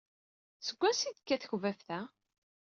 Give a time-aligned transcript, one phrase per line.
[0.67, 1.99] Seg wansi ay d-tekka tekbabt-a?